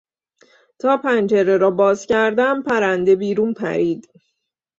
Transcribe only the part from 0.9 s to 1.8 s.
پنجره را